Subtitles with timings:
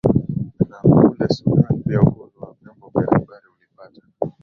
[0.69, 4.01] naa kule sudan pia uhuru wa vyombo vya habari ulipata